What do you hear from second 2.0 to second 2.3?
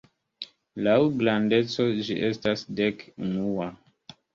ĝi